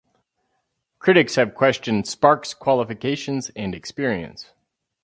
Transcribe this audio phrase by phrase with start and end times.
[0.97, 4.49] Critics have questioned Sparks's qualifications and experience.